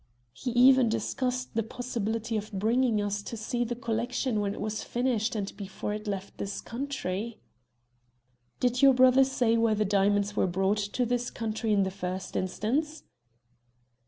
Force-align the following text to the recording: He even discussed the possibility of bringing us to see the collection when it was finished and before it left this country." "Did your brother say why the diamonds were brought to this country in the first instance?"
He 0.33 0.49
even 0.53 0.89
discussed 0.89 1.53
the 1.53 1.61
possibility 1.61 2.35
of 2.35 2.51
bringing 2.51 2.99
us 2.99 3.21
to 3.21 3.37
see 3.37 3.63
the 3.63 3.75
collection 3.75 4.39
when 4.39 4.51
it 4.55 4.59
was 4.59 4.81
finished 4.83 5.35
and 5.35 5.55
before 5.55 5.93
it 5.93 6.07
left 6.07 6.39
this 6.39 6.59
country." 6.59 7.39
"Did 8.59 8.81
your 8.81 8.95
brother 8.95 9.23
say 9.23 9.57
why 9.57 9.75
the 9.75 9.85
diamonds 9.85 10.35
were 10.35 10.47
brought 10.47 10.79
to 10.79 11.05
this 11.05 11.29
country 11.29 11.71
in 11.71 11.83
the 11.83 11.91
first 11.91 12.35
instance?" 12.35 13.03